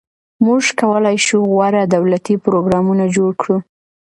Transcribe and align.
موږ 0.45 0.63
کولای 0.81 1.17
شو 1.25 1.37
غوره 1.51 1.83
دولتي 1.95 2.35
پروګرامونه 2.45 3.05
جوړ 3.15 3.31
کړو. 3.41 3.57